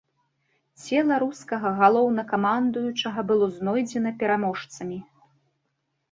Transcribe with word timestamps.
Цела 0.83 1.17
рускага 1.23 1.69
галоўнакамандуючага 1.81 3.25
было 3.31 3.45
знойдзена 3.59 4.13
пераможцамі. 4.23 4.97